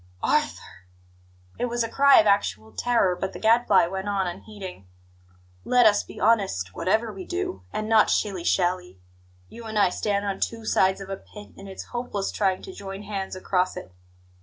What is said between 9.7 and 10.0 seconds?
I